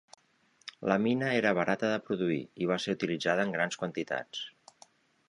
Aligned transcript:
La 0.91 0.95
mina 1.01 1.27
era 1.41 1.51
barata 1.59 1.91
de 1.91 1.99
produir, 2.07 2.39
i 2.67 2.71
va 2.71 2.79
ser 2.87 2.97
utilitzada 2.99 3.45
en 3.49 3.53
grans 3.57 3.79
quantitats. 3.83 4.43